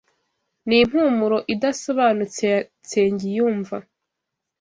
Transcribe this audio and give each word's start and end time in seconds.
Nimpumuro 0.67 1.37
idasobanutse 1.53 2.41
ya 2.53 2.59
nsengiyumva 2.81 3.77